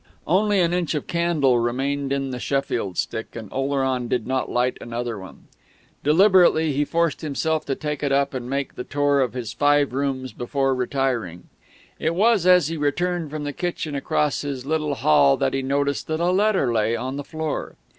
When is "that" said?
15.37-15.53, 16.07-16.19